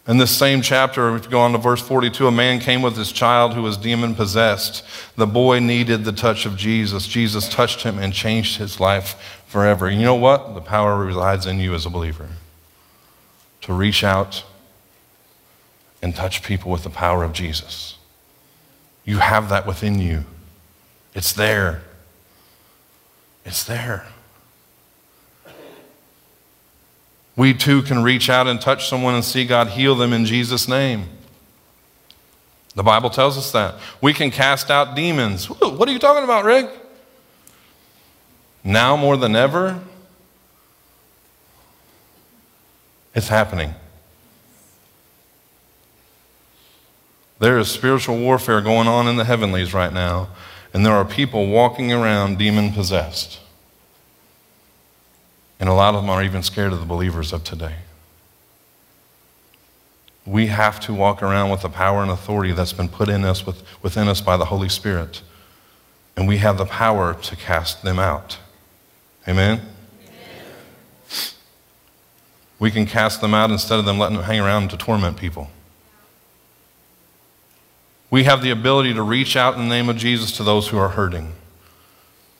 [0.06, 2.94] In this same chapter, if you go on to verse 42, a man came with
[2.94, 4.84] his child who was demon possessed.
[5.16, 7.06] The boy needed the touch of Jesus.
[7.06, 9.90] Jesus touched him and changed his life forever.
[9.90, 10.54] You know what?
[10.54, 12.28] The power resides in you as a believer
[13.62, 14.44] to reach out
[16.02, 17.96] and touch people with the power of Jesus.
[19.06, 20.24] You have that within you,
[21.14, 21.82] it's there.
[23.44, 24.06] It's there.
[27.36, 30.68] We too can reach out and touch someone and see God heal them in Jesus'
[30.68, 31.08] name.
[32.74, 33.76] The Bible tells us that.
[34.00, 35.46] We can cast out demons.
[35.46, 36.70] What are you talking about, Rick?
[38.64, 39.80] Now more than ever,
[43.14, 43.74] it's happening.
[47.38, 50.28] There is spiritual warfare going on in the heavenlies right now,
[50.74, 53.38] and there are people walking around demon possessed.
[55.60, 57.76] And a lot of them are even scared of the believers of today.
[60.26, 63.46] We have to walk around with the power and authority that's been put in us
[63.46, 65.22] with, within us by the Holy Spirit.
[66.16, 68.38] And we have the power to cast them out.
[69.28, 69.60] Amen?
[72.58, 75.50] We can cast them out instead of them letting them hang around to torment people.
[78.14, 80.78] We have the ability to reach out in the name of Jesus to those who
[80.78, 81.32] are hurting.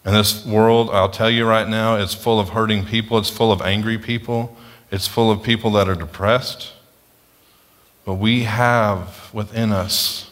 [0.05, 3.19] And this world, I'll tell you right now, it's full of hurting people.
[3.19, 4.57] It's full of angry people.
[4.93, 6.75] It's full of people that are depressed.
[8.05, 10.31] But we have within us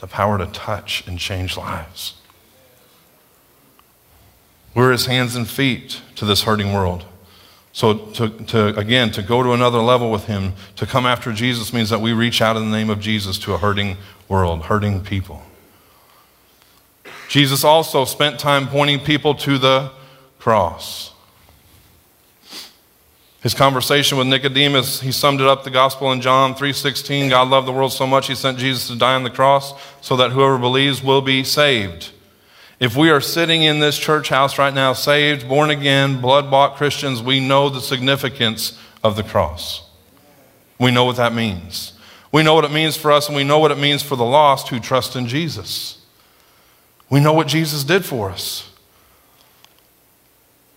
[0.00, 2.20] the power to touch and change lives.
[4.74, 7.06] We're his hands and feet to this hurting world.
[7.72, 11.72] So, to, to, again, to go to another level with him, to come after Jesus
[11.72, 13.96] means that we reach out in the name of Jesus to a hurting
[14.28, 15.42] world, hurting people.
[17.28, 19.90] Jesus also spent time pointing people to the
[20.38, 21.12] cross.
[23.42, 27.68] His conversation with Nicodemus, he summed it up the gospel in John 3:16, God loved
[27.68, 30.58] the world so much he sent Jesus to die on the cross so that whoever
[30.58, 32.10] believes will be saved.
[32.78, 37.22] If we are sitting in this church house right now saved, born again, blood-bought Christians,
[37.22, 39.82] we know the significance of the cross.
[40.78, 41.92] We know what that means.
[42.36, 44.22] We know what it means for us and we know what it means for the
[44.22, 46.04] lost who trust in Jesus.
[47.08, 48.70] We know what Jesus did for us.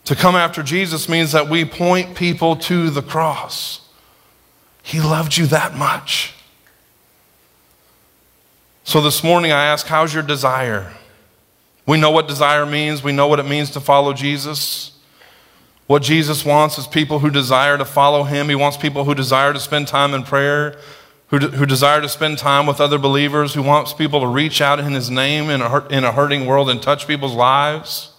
[0.06, 3.82] To come after Jesus means that we point people to the cross.
[4.84, 6.34] He loved you that much.
[8.86, 10.94] So this morning I ask, how's your desire?
[11.86, 14.98] We know what desire means, we know what it means to follow Jesus.
[15.88, 18.48] What Jesus wants is people who desire to follow him.
[18.48, 20.78] He wants people who desire to spend time in prayer,
[21.30, 24.80] who, who desire to spend time with other believers, who wants people to reach out
[24.80, 28.12] in his name in a, in a hurting world and touch people's lives.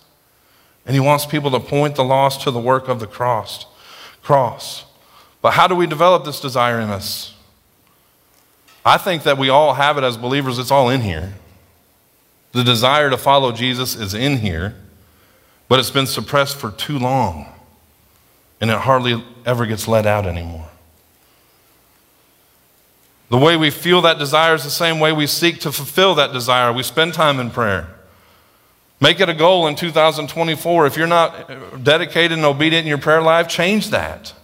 [0.86, 3.66] And he wants people to point the lost to the work of the cross.
[4.22, 4.84] cross.
[5.42, 7.34] But how do we develop this desire in us?
[8.84, 11.34] I think that we all have it as believers, it's all in here.
[12.52, 14.74] The desire to follow Jesus is in here,
[15.68, 17.46] but it's been suppressed for too long,
[18.60, 20.68] and it hardly ever gets let out anymore.
[23.30, 26.32] The way we feel that desire is the same way we seek to fulfill that
[26.32, 26.72] desire.
[26.72, 27.88] We spend time in prayer.
[29.00, 30.86] Make it a goal in 2024.
[30.86, 34.34] If you're not dedicated and obedient in your prayer life, change that.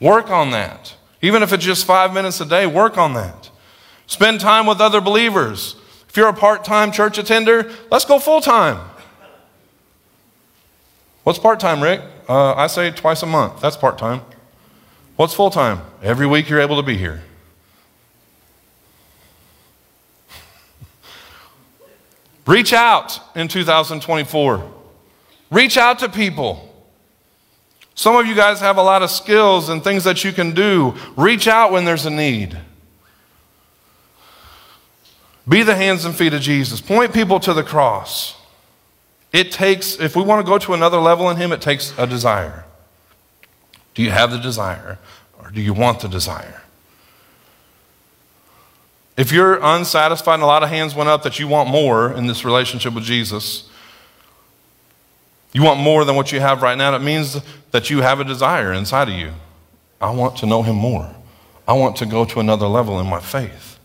[0.00, 0.96] Work on that.
[1.20, 3.50] Even if it's just five minutes a day, work on that.
[4.06, 5.76] Spend time with other believers.
[6.08, 8.88] If you're a part time church attender, let's go full time.
[11.24, 12.00] What's part time, Rick?
[12.26, 13.60] Uh, I say twice a month.
[13.60, 14.22] That's part time.
[15.16, 15.82] What's full time?
[16.02, 17.22] Every week you're able to be here.
[22.50, 24.72] Reach out in 2024.
[25.52, 26.66] Reach out to people.
[27.94, 30.96] Some of you guys have a lot of skills and things that you can do.
[31.16, 32.58] Reach out when there's a need.
[35.48, 36.80] Be the hands and feet of Jesus.
[36.80, 38.34] Point people to the cross.
[39.32, 42.04] It takes, if we want to go to another level in Him, it takes a
[42.04, 42.64] desire.
[43.94, 44.98] Do you have the desire
[45.38, 46.62] or do you want the desire?
[49.20, 52.26] If you're unsatisfied, and a lot of hands went up that you want more in
[52.26, 53.68] this relationship with Jesus,
[55.52, 57.38] you want more than what you have right now, that means
[57.70, 59.32] that you have a desire inside of you.
[60.00, 61.14] I want to know Him more.
[61.68, 63.78] I want to go to another level in my faith.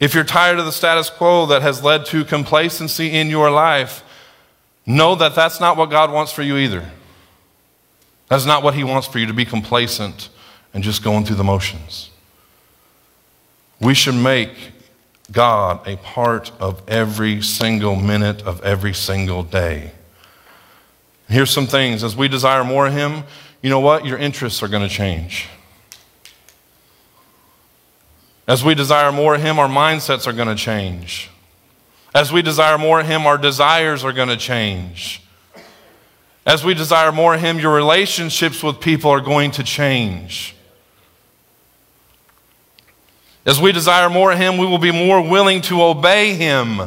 [0.00, 4.02] If you're tired of the status quo that has led to complacency in your life,
[4.86, 6.90] know that that's not what God wants for you either.
[8.28, 10.30] That's not what He wants for you to be complacent
[10.72, 12.08] and just going through the motions.
[13.80, 14.50] We should make
[15.30, 19.92] God a part of every single minute of every single day.
[21.28, 22.02] Here's some things.
[22.02, 23.24] As we desire more of Him,
[23.62, 24.06] you know what?
[24.06, 25.48] Your interests are going to change.
[28.46, 31.30] As we desire more of Him, our mindsets are going to change.
[32.14, 35.22] As we desire more of Him, our desires are going to change.
[36.46, 40.56] As we desire more of Him, your relationships with people are going to change.
[43.48, 46.82] As we desire more of Him, we will be more willing to obey Him.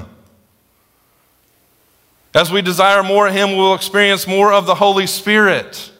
[2.35, 5.91] As we desire more of Him, we will experience more of the Holy Spirit.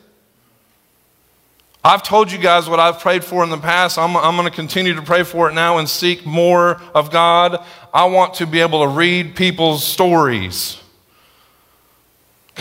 [1.84, 3.98] I've told you guys what I've prayed for in the past.
[3.98, 7.66] I'm, I'm going to continue to pray for it now and seek more of God.
[7.92, 10.80] I want to be able to read people's stories.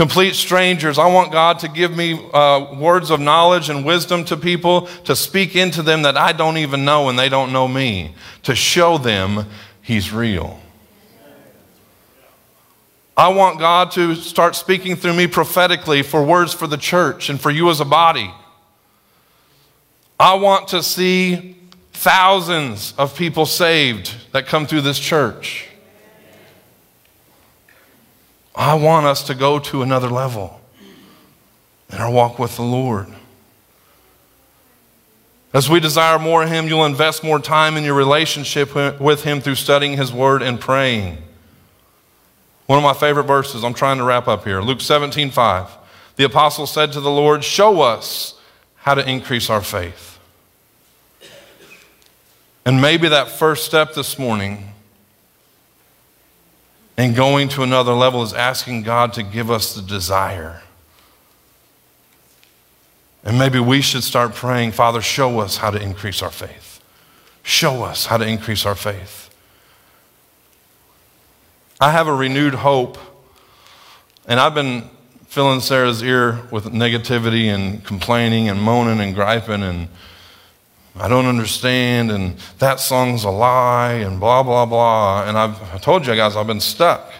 [0.00, 0.98] Complete strangers.
[0.98, 5.14] I want God to give me uh, words of knowledge and wisdom to people, to
[5.14, 8.96] speak into them that I don't even know and they don't know me, to show
[8.96, 9.44] them
[9.82, 10.58] He's real.
[13.14, 17.38] I want God to start speaking through me prophetically for words for the church and
[17.38, 18.32] for you as a body.
[20.18, 21.58] I want to see
[21.92, 25.69] thousands of people saved that come through this church.
[28.60, 30.60] I want us to go to another level
[31.90, 33.06] in our walk with the Lord.
[35.54, 39.40] As we desire more of Him, you'll invest more time in your relationship with Him
[39.40, 41.16] through studying His Word and praying.
[42.66, 44.60] One of my favorite verses, I'm trying to wrap up here.
[44.60, 45.70] Luke 17, 5.
[46.16, 48.38] The apostle said to the Lord, Show us
[48.74, 50.18] how to increase our faith.
[52.66, 54.74] And maybe that first step this morning
[57.00, 60.62] in going to another level is asking God to give us the desire.
[63.24, 66.82] And maybe we should start praying, Father, show us how to increase our faith.
[67.42, 69.30] Show us how to increase our faith.
[71.80, 72.98] I have a renewed hope,
[74.26, 74.90] and I've been
[75.26, 79.88] filling Sarah's ear with negativity and complaining and moaning and griping and
[80.96, 85.24] I don't understand, and that song's a lie, and blah, blah, blah.
[85.28, 87.12] And I've I told you guys I've been stuck.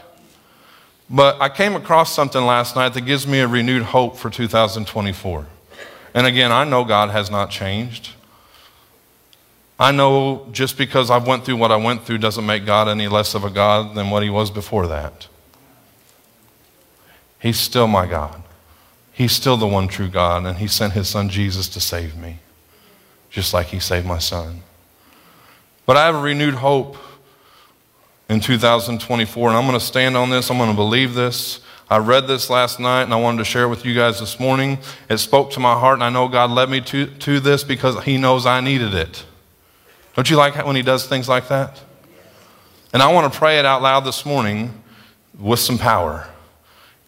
[1.09, 5.47] But I came across something last night that gives me a renewed hope for 2024.
[6.15, 8.11] And again, I know God has not changed.
[9.79, 13.09] I know just because I've went through what I went through doesn't make God any
[13.09, 15.27] less of a God than what he was before that.
[17.39, 18.43] He's still my God.
[19.13, 22.39] He's still the one true God, and he sent his son Jesus to save me
[23.31, 24.63] just like He saved my son.
[25.87, 26.97] But I have a renewed hope
[28.29, 30.51] in 2024, and I'm going to stand on this.
[30.51, 31.61] I'm going to believe this.
[31.91, 34.39] I read this last night and I wanted to share it with you guys this
[34.39, 34.79] morning.
[35.09, 38.05] It spoke to my heart, and I know God led me to, to this because
[38.05, 39.25] He knows I needed it.
[40.15, 41.83] Don't you like when He does things like that?
[42.93, 44.83] And I want to pray it out loud this morning
[45.37, 46.29] with some power.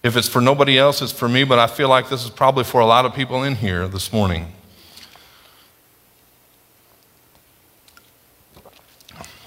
[0.02, 2.64] If it's for nobody else, it's for me, but I feel like this is probably
[2.64, 4.52] for a lot of people in here this morning.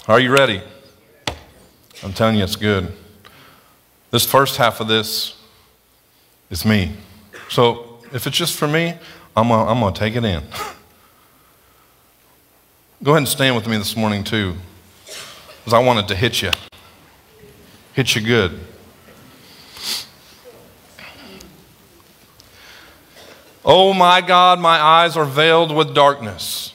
[0.08, 0.62] Are you ready?
[2.04, 2.92] I'm telling you, it's good.
[4.12, 5.36] This first half of this
[6.48, 6.92] is me.
[7.48, 8.94] So if it's just for me,
[9.36, 10.44] I'm gonna, I'm gonna take it in.
[13.02, 14.54] Go ahead and stand with me this morning, too,
[15.04, 16.52] because I wanted to hit you.
[17.92, 18.60] Hit you good.
[23.64, 26.74] Oh my God, my eyes are veiled with darkness.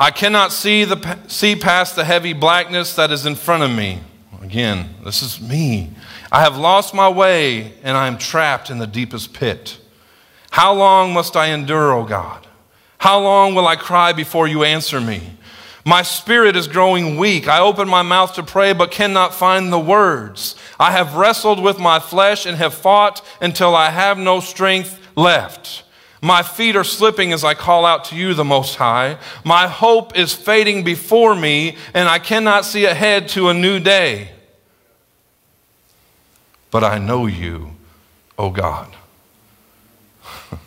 [0.00, 4.00] I cannot see, the, see past the heavy blackness that is in front of me.
[4.42, 5.90] Again, this is me.
[6.30, 9.78] I have lost my way and I am trapped in the deepest pit.
[10.50, 12.46] How long must I endure, O God?
[12.98, 15.20] How long will I cry before you answer me?
[15.84, 17.48] My spirit is growing weak.
[17.48, 20.54] I open my mouth to pray, but cannot find the words.
[20.78, 25.84] I have wrestled with my flesh and have fought until I have no strength left.
[26.20, 29.18] My feet are slipping as I call out to you, the Most High.
[29.44, 34.30] My hope is fading before me, and I cannot see ahead to a new day.
[36.70, 37.70] But I know you,
[38.36, 38.94] oh God.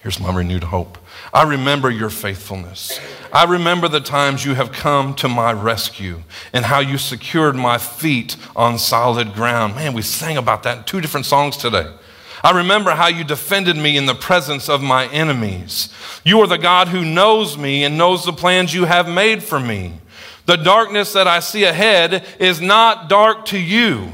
[0.00, 0.98] Here's my renewed hope.
[1.32, 2.98] I remember your faithfulness.
[3.32, 6.22] I remember the times you have come to my rescue
[6.52, 9.76] and how you secured my feet on solid ground.
[9.76, 11.92] Man, we sang about that in two different songs today.
[12.42, 15.92] I remember how you defended me in the presence of my enemies.
[16.24, 19.60] You are the God who knows me and knows the plans you have made for
[19.60, 19.94] me.
[20.46, 24.12] The darkness that I see ahead is not dark to you.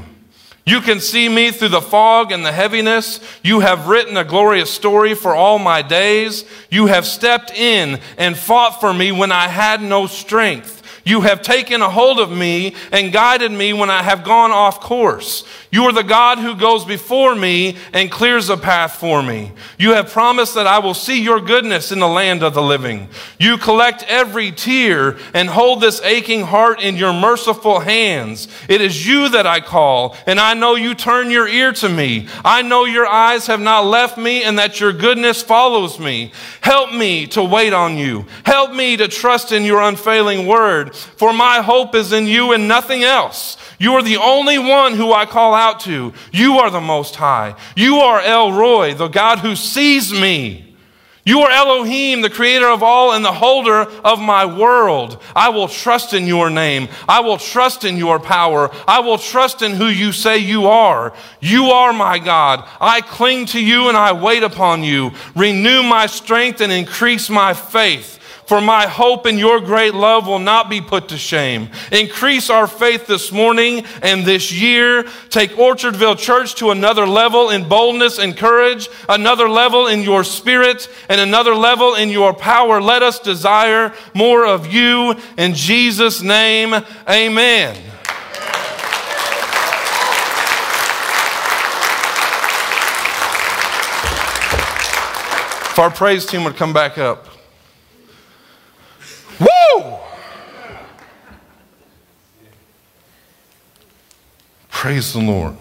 [0.65, 3.21] You can see me through the fog and the heaviness.
[3.41, 6.43] You have written a glorious story for all my days.
[6.69, 10.83] You have stepped in and fought for me when I had no strength.
[11.05, 14.81] You have taken a hold of me and guided me when I have gone off
[14.81, 15.45] course.
[15.69, 19.51] You are the God who goes before me and clears a path for me.
[19.77, 23.09] You have promised that I will see your goodness in the land of the living.
[23.37, 28.47] You collect every tear and hold this aching heart in your merciful hands.
[28.69, 32.29] It is you that I call, and I know you turn your ear to me.
[32.45, 36.31] I know your eyes have not left me and that your goodness follows me.
[36.61, 38.25] Help me to wait on you.
[38.45, 42.69] Help me to trust in your unfailing word, for my hope is in you and
[42.69, 43.57] nothing else.
[43.79, 46.13] You are the only one who I call out to.
[46.31, 47.55] You are the Most High.
[47.75, 50.67] You are El Roi, the God who sees me.
[51.27, 55.21] You are Elohim, the creator of all and the holder of my world.
[55.35, 56.87] I will trust in your name.
[57.05, 58.71] I will trust in your power.
[58.87, 61.13] I will trust in who you say you are.
[61.41, 62.65] You are my God.
[62.79, 65.11] I cling to you and I wait upon you.
[65.35, 68.16] Renew my strength and increase my faith.
[68.47, 71.69] For my hope in your great love will not be put to shame.
[71.91, 75.03] Increase our faith this morning and this year.
[75.29, 80.87] Take Orchardville Church to another level in boldness and courage, another level in your spirit,
[81.09, 82.81] and another level in your power.
[82.81, 85.15] Let us desire more of you.
[85.37, 86.73] In Jesus' name,
[87.09, 87.75] amen.
[95.69, 97.36] If our praise team would come back up.
[99.39, 99.97] Woo!
[104.69, 105.57] Praise the Lord.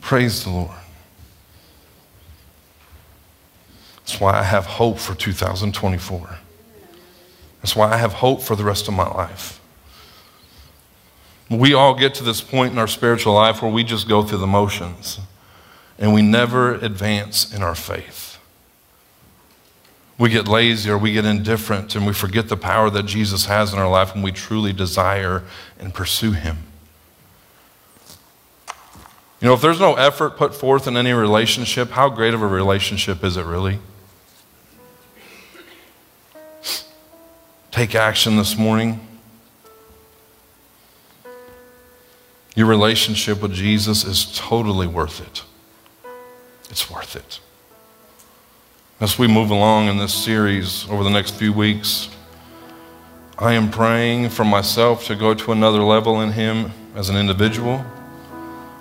[0.00, 0.70] Praise the Lord.
[3.96, 6.38] That's why I have hope for 2024.
[7.60, 9.60] That's why I have hope for the rest of my life.
[11.50, 14.38] We all get to this point in our spiritual life where we just go through
[14.38, 15.20] the motions
[15.98, 18.27] and we never advance in our faith.
[20.18, 23.72] We get lazy or we get indifferent and we forget the power that Jesus has
[23.72, 25.44] in our life when we truly desire
[25.78, 26.58] and pursue Him.
[29.40, 32.46] You know, if there's no effort put forth in any relationship, how great of a
[32.46, 33.78] relationship is it really?
[37.70, 39.06] Take action this morning.
[42.56, 45.44] Your relationship with Jesus is totally worth it.
[46.70, 47.38] It's worth it.
[49.00, 52.08] As we move along in this series over the next few weeks,
[53.38, 57.84] I am praying for myself to go to another level in Him as an individual.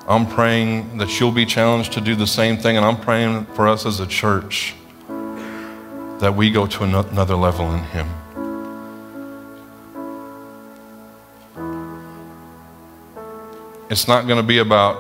[0.08, 3.68] I'm praying that you'll be challenged to do the same thing, and I'm praying for
[3.68, 4.74] us as a church
[6.20, 8.08] that we go to another level in Him.
[13.92, 14.98] It's not going to be about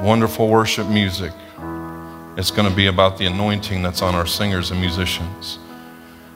[0.00, 1.32] wonderful worship music.
[2.38, 5.58] It's going to be about the anointing that's on our singers and musicians.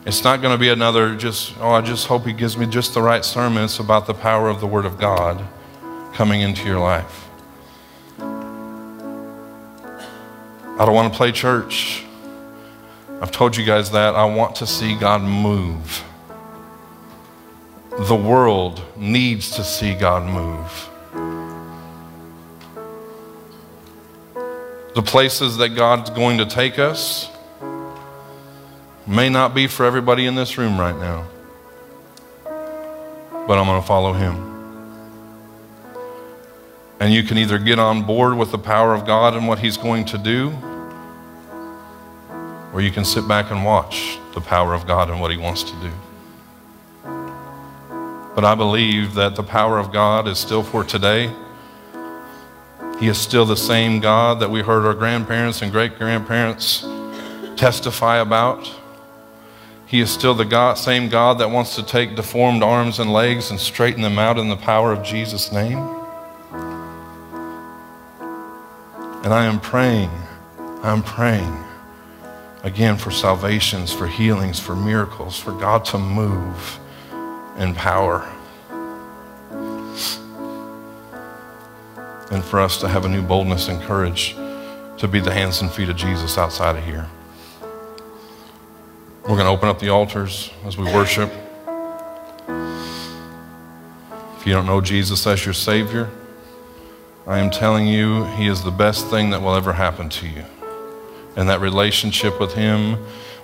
[0.04, 2.92] It's not going to be another just, oh, I just hope he gives me just
[2.92, 3.62] the right sermon.
[3.62, 5.46] It's about the power of the Word of God
[6.12, 7.28] coming into your life.
[8.18, 8.24] I
[10.84, 12.04] don't want to play church.
[13.20, 14.16] I've told you guys that.
[14.16, 16.02] I want to see God move.
[18.08, 20.88] The world needs to see God move.
[24.94, 27.30] The places that God's going to take us
[29.06, 31.26] may not be for everybody in this room right now,
[32.44, 34.50] but I'm going to follow Him.
[37.00, 39.78] And you can either get on board with the power of God and what He's
[39.78, 40.52] going to do,
[42.74, 45.62] or you can sit back and watch the power of God and what He wants
[45.62, 45.90] to do.
[48.34, 51.32] But I believe that the power of God is still for today.
[53.02, 56.82] He is still the same God that we heard our grandparents and great grandparents
[57.56, 58.72] testify about.
[59.88, 63.50] He is still the God, same God that wants to take deformed arms and legs
[63.50, 65.78] and straighten them out in the power of Jesus' name.
[69.24, 70.12] And I am praying,
[70.84, 71.56] I'm praying
[72.62, 76.78] again for salvations, for healings, for miracles, for God to move
[77.58, 78.32] in power.
[82.32, 84.34] And for us to have a new boldness and courage
[84.96, 87.06] to be the hands and feet of Jesus outside of here.
[89.22, 91.30] We're going to open up the altars as we worship.
[94.38, 96.10] If you don't know Jesus as your Savior,
[97.26, 100.44] I am telling you, He is the best thing that will ever happen to you.
[101.36, 102.96] And that relationship with Him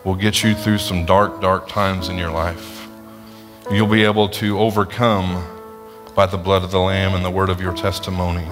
[0.02, 2.88] will get you through some dark, dark times in your life.
[3.70, 5.44] You'll be able to overcome
[6.18, 8.44] by the blood of the Lamb and the word of your testimony.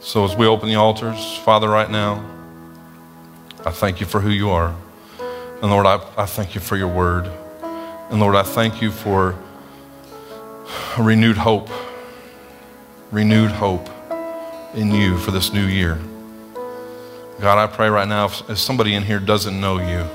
[0.00, 2.24] So, as we open the altars, Father, right now,
[3.66, 4.74] I thank you for who you are.
[5.60, 7.30] And Lord, I, I thank you for your word.
[8.08, 9.36] And Lord, I thank you for
[10.98, 11.68] renewed hope,
[13.10, 13.90] renewed hope
[14.72, 16.00] in you for this new year.
[17.42, 20.08] God, I pray right now, if, if somebody in here doesn't know you,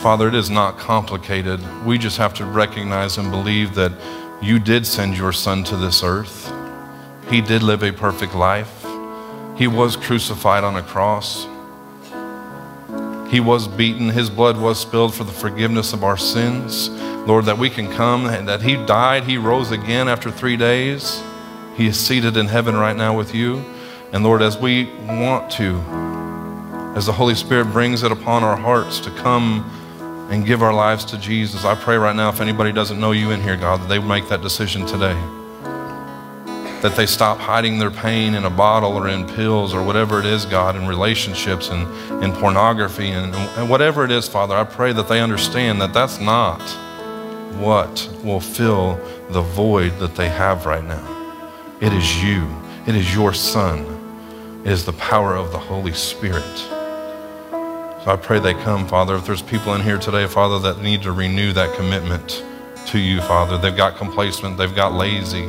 [0.00, 1.60] Father, it is not complicated.
[1.84, 3.92] We just have to recognize and believe that
[4.40, 6.50] you did send your son to this earth.
[7.28, 8.82] He did live a perfect life.
[9.58, 11.44] He was crucified on a cross.
[13.30, 14.08] He was beaten.
[14.08, 16.88] His blood was spilled for the forgiveness of our sins.
[17.28, 19.24] Lord, that we can come and that He died.
[19.24, 21.22] He rose again after three days.
[21.76, 23.62] He is seated in heaven right now with you.
[24.14, 25.78] And Lord, as we want to,
[26.96, 29.76] as the Holy Spirit brings it upon our hearts to come
[30.30, 33.32] and give our lives to Jesus, I pray right now if anybody doesn't know you
[33.32, 35.14] in here, God, that they make that decision today.
[36.82, 40.26] That they stop hiding their pain in a bottle or in pills or whatever it
[40.26, 44.54] is, God, in relationships and in pornography and, and whatever it is, Father.
[44.54, 46.60] I pray that they understand that that's not
[47.58, 49.00] what will fill
[49.30, 51.06] the void that they have right now.
[51.80, 52.48] It is you,
[52.86, 56.79] it is your Son, it is the power of the Holy Spirit.
[58.04, 59.14] So I pray they come, Father.
[59.14, 62.42] If there's people in here today, Father, that need to renew that commitment
[62.86, 65.46] to you, Father, they've got complacent, they've got lazy,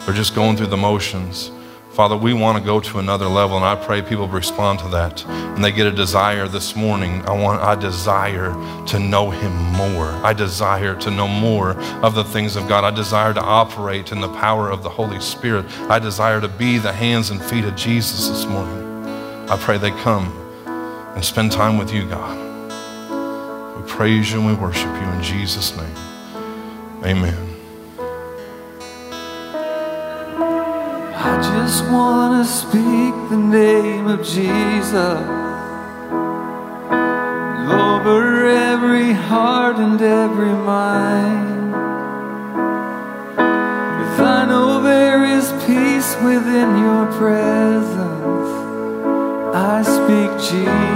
[0.00, 1.50] they're just going through the motions.
[1.92, 5.24] Father, we want to go to another level, and I pray people respond to that.
[5.24, 7.22] And they get a desire this morning.
[7.26, 8.52] I want, I desire
[8.88, 10.08] to know Him more.
[10.22, 12.84] I desire to know more of the things of God.
[12.84, 15.64] I desire to operate in the power of the Holy Spirit.
[15.88, 18.84] I desire to be the hands and feet of Jesus this morning.
[19.48, 20.45] I pray they come
[21.16, 22.36] and spend time with you, God.
[23.74, 25.96] We praise you and we worship you in Jesus' name.
[27.02, 27.54] Amen.
[31.14, 34.94] I just want to speak the name of Jesus
[37.72, 41.74] over every heart and every mind.
[44.04, 48.50] If I know there is peace within your presence,
[49.54, 50.95] I speak Jesus.